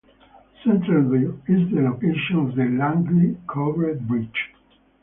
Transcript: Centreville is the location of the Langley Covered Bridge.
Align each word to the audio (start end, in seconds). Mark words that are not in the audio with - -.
Centreville 0.63 1.37
is 1.47 1.69
the 1.69 1.81
location 1.83 2.39
of 2.39 2.55
the 2.55 2.65
Langley 2.65 3.37
Covered 3.47 4.07
Bridge. 4.07 4.49